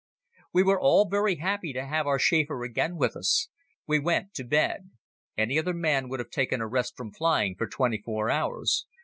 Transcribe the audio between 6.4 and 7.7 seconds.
a rest from flying for